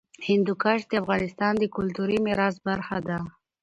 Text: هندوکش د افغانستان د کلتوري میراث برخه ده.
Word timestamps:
هندوکش 0.27 0.79
د 0.87 0.91
افغانستان 1.01 1.53
د 1.59 1.63
کلتوري 1.75 2.17
میراث 2.25 2.55
برخه 2.67 2.97
ده. 3.07 3.17